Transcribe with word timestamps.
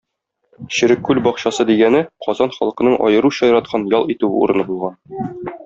Черек 0.75 1.03
күл 1.09 1.19
бакчасы 1.27 1.65
дигәне 1.71 2.01
Казан 2.27 2.55
халкының 2.57 2.97
аеруча 3.11 3.51
яраткан 3.53 3.87
ял 3.95 4.13
итү 4.17 4.33
урыны 4.43 4.67
булган. 4.73 5.01